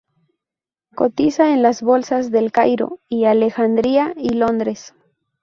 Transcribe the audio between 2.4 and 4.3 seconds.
Cairo y Alejandría y